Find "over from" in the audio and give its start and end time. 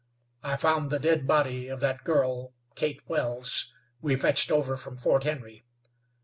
4.51-4.97